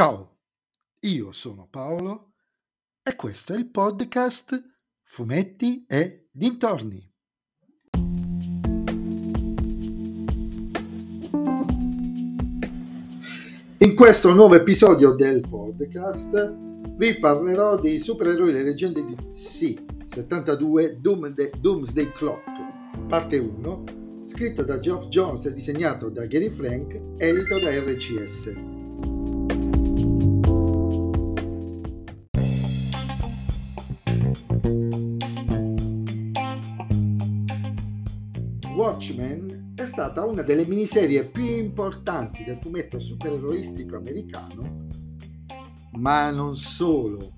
Ciao, 0.00 0.38
io 1.00 1.30
sono 1.32 1.68
Paolo 1.70 2.32
e 3.02 3.14
questo 3.16 3.52
è 3.52 3.58
il 3.58 3.68
podcast 3.70 4.58
Fumetti 5.02 5.84
e 5.86 6.30
Dintorni. 6.32 7.06
In 13.76 13.94
questo 13.94 14.32
nuovo 14.32 14.54
episodio 14.54 15.14
del 15.14 15.46
podcast 15.46 16.50
vi 16.96 17.18
parlerò 17.18 17.78
dei 17.78 18.00
supereroi 18.00 18.52
le 18.52 18.62
leggende 18.62 19.04
di 19.04 19.14
DC 19.14 20.06
72 20.06 20.98
Doomsday, 20.98 21.50
Doomsday 21.60 22.10
Clock, 22.12 23.06
parte 23.06 23.36
1, 23.36 23.84
scritto 24.24 24.64
da 24.64 24.78
Geoff 24.78 25.08
Jones 25.08 25.44
e 25.44 25.52
disegnato 25.52 26.08
da 26.08 26.24
Gary 26.24 26.48
Frank, 26.48 26.98
edito 27.18 27.58
da 27.58 27.68
RCS. 27.68 28.69
Watchmen 38.80 39.74
è 39.76 39.84
stata 39.84 40.24
una 40.24 40.40
delle 40.40 40.64
miniserie 40.64 41.26
più 41.26 41.44
importanti 41.44 42.44
del 42.44 42.56
fumetto 42.62 42.98
supereroistico 42.98 43.96
americano, 43.96 44.86
ma 45.98 46.30
non 46.30 46.56
solo. 46.56 47.30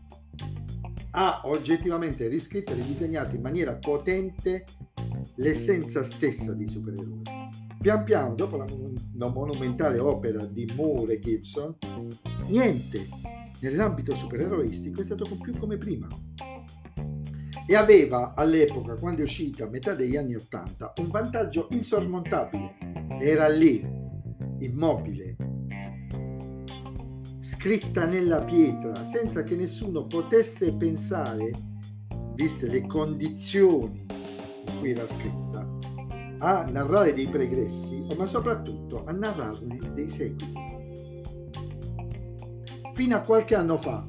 Ha 1.11 1.41
oggettivamente 1.47 2.29
riscritto 2.29 2.71
e 2.71 2.75
ridisegnato 2.77 3.35
in 3.35 3.43
maniera 3.43 3.75
potente 3.75 4.67
l'essenza 5.35 6.05
stessa 6.05 6.55
dei 6.55 6.69
supereroi. 6.69 7.23
Pian 7.81 8.05
piano, 8.05 8.37
dopo 8.37 8.57
la, 8.57 9.29
monumentale 9.29 9.99
opera 9.99 10.45
di 10.45 10.71
Moore 10.77 11.15
e 11.15 11.19
Gibson, 11.19 11.77
niente 12.47 13.09
nell'ambito 13.59 14.15
supereroistico 14.15 15.01
è 15.01 15.05
stato 15.05 15.27
più 15.43 15.59
come 15.59 15.77
prima 15.77 16.07
e 17.67 17.77
aveva 17.77 18.35
all'epoca, 18.35 18.97
quando 18.97 19.21
è 19.21 19.25
uscita 19.25 19.65
a 19.65 19.69
metà 19.69 19.95
degli 19.95 20.17
anni 20.17 20.35
Ottanta, 20.35 20.93
un 20.99 21.09
vantaggio 21.09 21.69
insormontabile. 21.71 22.77
Era 23.21 23.49
lì, 23.49 23.87
immobile, 24.59 25.37
scritta 27.39 28.07
nella 28.07 28.43
pietra, 28.43 29.05
senza 29.05 29.43
che 29.45 29.57
nessuno 29.57 30.07
potesse 30.07 30.77
pensare, 30.77 31.53
viste 32.35 32.69
le 32.69 32.87
condizioni 32.87 34.07
in 34.67 34.79
cui 34.79 34.91
era 34.91 35.07
scritta, 35.07 35.69
a 36.39 36.65
narrare 36.65 37.15
dei 37.15 37.29
pregressi, 37.29 38.05
ma 38.17 38.27
soprattutto 38.27 39.05
a 39.05 39.13
narrarne 39.13 39.93
dei 39.95 40.09
seguiti. 40.09 40.53
Fino 42.93 43.17
a 43.17 43.21
qualche 43.21 43.55
anno 43.55 43.77
fa, 43.77 44.05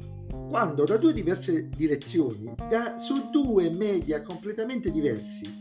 quando 0.53 0.85
da 0.85 0.97
due 0.97 1.13
diverse 1.13 1.67
direzioni, 1.69 2.53
da, 2.69 2.99
su 2.99 3.31
due 3.31 3.71
media 3.71 4.21
completamente 4.21 4.91
diversi, 4.91 5.51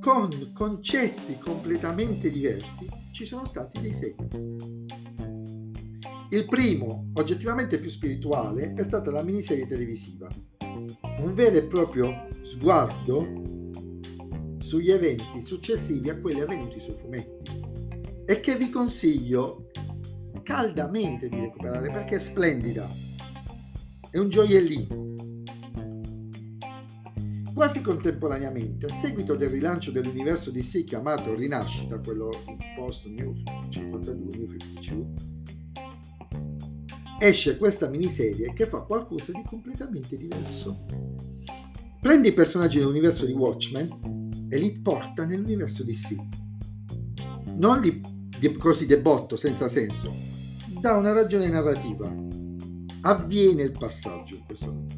con 0.00 0.50
concetti 0.54 1.36
completamente 1.36 2.30
diversi, 2.30 2.88
ci 3.12 3.26
sono 3.26 3.44
stati 3.44 3.82
dei 3.82 3.92
seguiti. 3.92 4.38
Il 6.30 6.46
primo, 6.48 7.10
oggettivamente 7.12 7.78
più 7.78 7.90
spirituale, 7.90 8.72
è 8.72 8.82
stata 8.82 9.10
la 9.10 9.22
miniserie 9.22 9.66
televisiva, 9.66 10.30
un 11.18 11.34
vero 11.34 11.58
e 11.58 11.64
proprio 11.64 12.28
sguardo 12.40 13.26
sugli 14.56 14.90
eventi 14.90 15.42
successivi 15.42 16.08
a 16.08 16.18
quelli 16.18 16.40
avvenuti 16.40 16.80
sui 16.80 16.94
fumetti 16.94 17.60
e 18.24 18.40
che 18.40 18.56
vi 18.56 18.70
consiglio 18.70 19.61
caldamente 20.42 21.28
di 21.28 21.40
recuperare 21.40 21.90
perché 21.90 22.16
è 22.16 22.18
splendida. 22.18 22.88
È 24.10 24.18
un 24.18 24.28
gioiellino. 24.28 25.10
Quasi 27.54 27.82
contemporaneamente, 27.82 28.86
a 28.86 28.90
seguito 28.90 29.34
del 29.34 29.50
rilancio 29.50 29.90
dell'universo 29.90 30.50
DC 30.50 30.84
chiamato 30.84 31.34
Rinascita, 31.34 32.00
quello 32.00 32.30
post 32.76 33.06
New 33.06 33.32
52, 33.68 34.36
New 34.36 34.46
52, 34.46 35.14
esce 37.20 37.56
questa 37.56 37.88
miniserie 37.88 38.52
che 38.52 38.66
fa 38.66 38.80
qualcosa 38.80 39.32
di 39.32 39.42
completamente 39.44 40.16
diverso. 40.16 40.84
Prende 42.00 42.28
i 42.28 42.32
personaggi 42.32 42.78
dell'universo 42.78 43.26
di 43.26 43.32
Watchmen 43.32 44.48
e 44.48 44.58
li 44.58 44.80
porta 44.80 45.24
nell'universo 45.24 45.84
DC. 45.84 46.16
Non 47.54 47.80
li 47.80 48.00
così 48.50 48.86
debotto, 48.86 49.36
senza 49.36 49.68
senso, 49.68 50.12
da 50.80 50.96
una 50.96 51.12
ragione 51.12 51.48
narrativa. 51.48 52.12
Avviene 53.02 53.62
il 53.62 53.70
passaggio 53.70 54.34
in 54.36 54.44
questo 54.44 54.72
modo. 54.72 54.94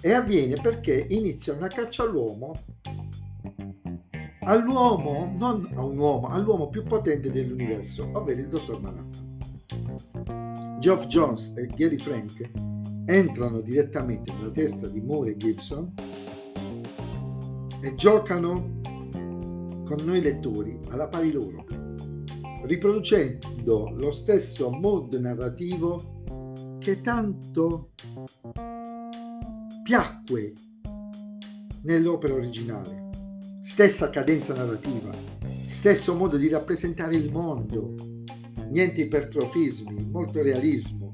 E 0.00 0.12
avviene 0.12 0.60
perché 0.60 1.06
inizia 1.10 1.54
una 1.54 1.68
caccia 1.68 2.02
all'uomo, 2.02 2.64
all'uomo, 4.40 5.32
non 5.36 5.68
a 5.74 5.84
un 5.84 5.98
uomo, 5.98 6.28
all'uomo 6.28 6.68
più 6.68 6.82
potente 6.82 7.30
dell'universo, 7.30 8.10
ovvero 8.12 8.40
il 8.40 8.48
dottor 8.48 8.80
Manhattan. 8.80 10.78
Geoff 10.78 11.06
Jones 11.06 11.52
e 11.56 11.66
Gary 11.68 11.98
Frank 11.98 12.50
entrano 13.06 13.60
direttamente 13.60 14.32
nella 14.32 14.50
testa 14.50 14.88
di 14.88 15.00
Moore 15.00 15.30
e 15.30 15.36
Gibson 15.36 15.92
e 17.80 17.94
giocano 17.94 18.80
con 19.84 19.98
noi 20.04 20.20
lettori 20.20 20.78
alla 20.88 21.08
pari 21.08 21.32
loro 21.32 21.85
riproducendo 22.66 23.90
lo 23.94 24.10
stesso 24.10 24.70
mood 24.70 25.14
narrativo 25.14 26.78
che 26.78 27.00
tanto 27.00 27.92
piacque 29.82 30.52
nell'opera 31.82 32.34
originale. 32.34 33.04
Stessa 33.60 34.10
cadenza 34.10 34.54
narrativa, 34.54 35.14
stesso 35.66 36.14
modo 36.14 36.36
di 36.36 36.48
rappresentare 36.48 37.16
il 37.16 37.32
mondo, 37.32 37.94
niente 38.70 39.02
ipertrofismi, 39.02 40.08
molto 40.10 40.42
realismo. 40.42 41.10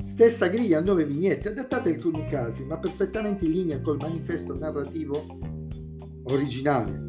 Stessa 0.00 0.48
griglia 0.48 0.78
a 0.78 0.82
nove 0.82 1.04
vignette, 1.04 1.50
adattate 1.50 1.90
alcuni 1.90 2.26
casi, 2.26 2.64
ma 2.64 2.78
perfettamente 2.78 3.44
in 3.44 3.52
linea 3.52 3.80
col 3.80 3.98
manifesto 3.98 4.56
narrativo 4.56 5.38
originale 6.24 7.07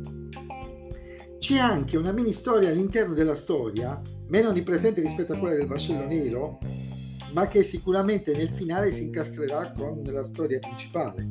c'è 1.39 1.57
anche 1.57 1.97
una 1.97 2.11
mini 2.11 2.33
storia 2.33 2.69
all'interno 2.69 3.13
della 3.13 3.33
storia, 3.33 3.99
meno 4.27 4.51
presente 4.61 4.99
rispetto 5.01 5.33
a 5.33 5.37
quella 5.37 5.55
del 5.55 5.67
vascello 5.67 6.05
nero, 6.05 6.59
ma 7.31 7.47
che 7.47 7.63
sicuramente 7.63 8.35
nel 8.35 8.49
finale 8.49 8.91
si 8.91 9.03
incastrerà 9.03 9.71
con 9.71 10.03
la 10.03 10.23
storia 10.23 10.59
principale. 10.59 11.27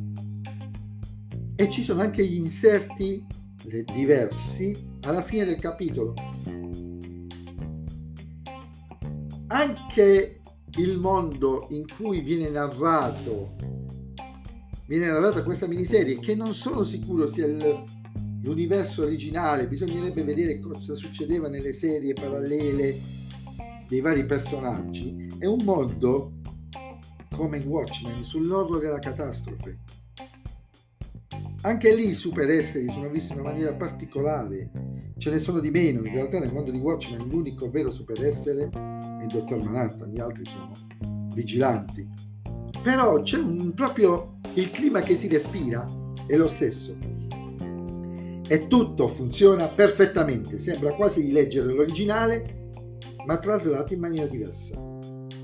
E 1.54 1.68
ci 1.68 1.82
sono 1.82 2.00
anche 2.00 2.24
gli 2.24 2.36
inserti 2.36 3.26
diversi 3.92 4.76
alla 5.02 5.20
fine 5.20 5.44
del 5.44 5.58
capitolo. 5.58 6.14
Anche 9.48 10.41
il 10.76 10.98
mondo 10.98 11.66
in 11.70 11.84
cui 11.97 12.20
viene 12.20 12.48
narrato 12.48 13.56
viene 14.86 15.06
narrata 15.06 15.42
questa 15.42 15.66
miniserie, 15.66 16.18
che 16.18 16.34
non 16.34 16.54
sono 16.54 16.82
sicuro 16.82 17.26
sia 17.28 17.44
il 17.44 17.84
l'universo 18.43 19.03
originale, 19.03 19.66
bisognerebbe 19.66 20.22
vedere 20.22 20.60
cosa 20.60 20.94
succedeva 20.94 21.49
nelle 21.49 21.72
serie 21.72 22.12
parallele 22.12 23.16
dei 23.88 24.00
vari 24.00 24.26
personaggi, 24.26 25.28
è 25.38 25.47
un 25.47 25.62
mondo 25.65 26.34
come 27.34 27.59
in 27.59 27.66
Watchmen 27.66 28.22
sull'orlo 28.22 28.78
della 28.78 28.98
catastrofe. 28.98 29.78
Anche 31.62 31.94
lì 31.94 32.10
i 32.10 32.15
superesseri 32.15 32.88
sono 32.88 33.09
visti 33.09 33.32
in 33.32 33.41
una 33.41 33.50
maniera 33.50 33.75
particolare, 33.75 34.71
ce 35.19 35.31
ne 35.31 35.38
sono 35.38 35.59
di 35.59 35.71
meno, 35.71 36.04
in 36.04 36.12
realtà 36.12 36.38
nel 36.38 36.53
mondo 36.53 36.71
di 36.71 36.78
Watchmen 36.78 37.28
l'unico 37.28 37.69
vero 37.71 37.91
superessere 37.91 38.69
è 38.71 39.22
il 39.22 39.28
dottor 39.28 39.62
Manhattan, 39.62 40.10
gli 40.10 40.21
altri 40.21 40.45
sono 40.45 40.72
vigilanti. 41.34 42.07
Però 42.83 43.21
c'è 43.22 43.39
un, 43.39 43.74
proprio 43.74 44.39
il 44.54 44.71
clima 44.71 45.03
che 45.03 45.16
si 45.16 45.27
respira 45.28 45.84
è 46.27 46.36
lo 46.36 46.47
stesso 46.47 46.97
e 48.48 48.66
tutto 48.66 49.09
funziona 49.09 49.68
perfettamente, 49.68 50.59
sembra 50.59 50.95
quasi 50.95 51.22
di 51.22 51.33
leggere 51.33 51.72
l'originale, 51.72 52.71
ma 53.27 53.39
traslato 53.39 53.92
in 53.92 54.00
maniera 54.00 54.27
diversa. 54.27 54.74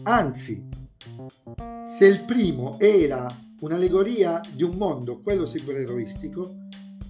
Anzi, 0.05 0.67
se 1.85 2.06
il 2.06 2.25
primo 2.25 2.79
era 2.81 3.31
un'allegoria 3.61 4.41
di 4.55 4.62
un 4.62 4.77
mondo, 4.77 5.21
quello 5.21 5.45
supereroistico, 5.45 6.67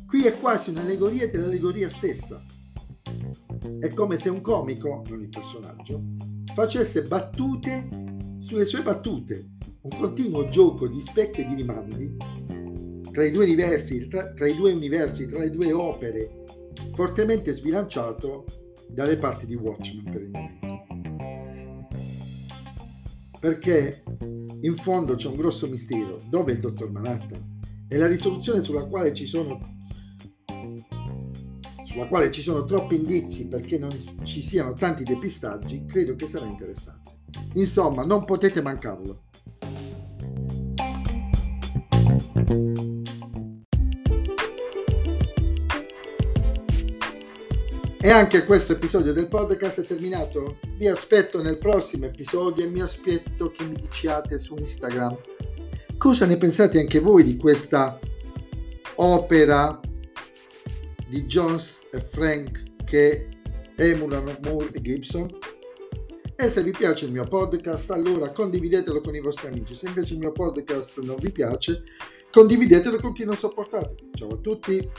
qui 0.06 0.24
è 0.24 0.36
quasi 0.38 0.70
un'allegoria 0.70 1.30
dell'allegoria 1.30 1.88
stessa. 1.88 2.42
È 3.78 3.88
come 3.94 4.16
se 4.16 4.28
un 4.30 4.40
comico, 4.40 5.04
non 5.08 5.20
il 5.20 5.28
personaggio, 5.28 6.02
facesse 6.54 7.02
battute 7.04 7.88
sulle 8.40 8.64
sue 8.64 8.82
battute, 8.82 9.50
un 9.82 9.96
continuo 9.96 10.48
gioco 10.48 10.88
di 10.88 11.00
specchi 11.00 11.42
e 11.42 11.46
di 11.46 11.54
rimandi 11.54 12.16
tra 13.14 13.24
i 13.24 13.30
due 13.30 13.44
universi, 13.44 14.08
tra, 14.08 14.34
tra 14.34 14.48
i 14.48 14.56
due 14.56 14.72
universi, 14.72 15.26
tra 15.26 15.38
le 15.38 15.50
due 15.50 15.72
opere, 15.72 16.44
fortemente 16.94 17.52
sbilanciato 17.52 18.44
dalle 18.88 19.16
parti 19.16 19.46
di 19.46 19.54
Watchmen 19.54 20.12
per 20.12 20.22
il 20.22 20.30
momento. 20.30 20.74
perché 23.44 24.02
in 24.62 24.74
fondo 24.76 25.16
c'è 25.16 25.28
un 25.28 25.36
grosso 25.36 25.68
mistero. 25.68 26.18
Dove 26.30 26.52
è 26.52 26.54
il 26.54 26.62
dottor 26.62 26.90
Manhattan? 26.90 27.60
E 27.86 27.98
la 27.98 28.06
risoluzione 28.06 28.62
sulla 28.62 28.86
quale 28.86 29.12
ci 29.12 29.26
sono 29.26 29.60
sulla 31.82 32.08
quale 32.08 32.30
ci 32.30 32.40
sono 32.40 32.64
troppi 32.64 32.96
indizi 32.96 33.46
perché 33.46 33.78
non 33.78 33.94
ci 34.22 34.40
siano 34.40 34.72
tanti 34.72 35.04
depistaggi, 35.04 35.84
credo 35.84 36.16
che 36.16 36.26
sarà 36.26 36.46
interessante. 36.46 37.18
Insomma, 37.52 38.02
non 38.02 38.24
potete 38.24 38.62
mancarlo. 38.62 39.23
E 48.04 48.10
anche 48.10 48.44
questo 48.44 48.74
episodio 48.74 49.14
del 49.14 49.28
podcast 49.28 49.80
è 49.80 49.86
terminato. 49.86 50.58
Vi 50.76 50.86
aspetto 50.88 51.40
nel 51.40 51.56
prossimo 51.56 52.04
episodio 52.04 52.62
e 52.62 52.68
mi 52.68 52.82
aspetto 52.82 53.50
che 53.50 53.64
mi 53.64 53.76
diciate 53.76 54.38
su 54.38 54.54
Instagram 54.58 55.18
cosa 55.96 56.26
ne 56.26 56.36
pensate 56.36 56.78
anche 56.78 56.98
voi 56.98 57.22
di 57.22 57.38
questa 57.38 57.98
opera 58.96 59.80
di 61.08 61.24
Jones 61.24 61.80
e 61.90 62.00
Frank 62.00 62.84
che 62.84 63.28
emulano 63.74 64.36
Moore 64.42 64.68
e 64.72 64.82
Gibson. 64.82 65.26
E 66.36 66.48
se 66.50 66.62
vi 66.62 66.72
piace 66.72 67.06
il 67.06 67.12
mio 67.12 67.24
podcast, 67.24 67.90
allora 67.90 68.32
condividetelo 68.32 69.00
con 69.00 69.14
i 69.14 69.20
vostri 69.20 69.46
amici. 69.46 69.74
Se 69.74 69.86
invece 69.86 70.12
il 70.12 70.20
mio 70.20 70.32
podcast 70.32 71.00
non 71.00 71.16
vi 71.18 71.32
piace, 71.32 71.84
condividetelo 72.30 72.98
con 73.00 73.14
chi 73.14 73.24
non 73.24 73.34
sopportate. 73.34 73.94
Ciao 74.12 74.28
a 74.28 74.36
tutti! 74.36 74.90